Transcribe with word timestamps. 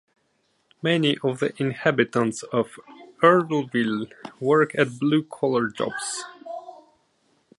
Many 0.81 1.19
of 1.19 1.37
the 1.37 1.53
inhabitants 1.61 2.41
of 2.41 2.79
Earlville 3.21 4.11
work 4.39 4.73
at 4.73 4.97
blue-collar 4.97 5.67
jobs. 5.67 6.23